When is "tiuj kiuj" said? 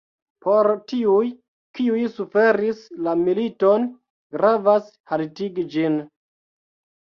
0.91-1.99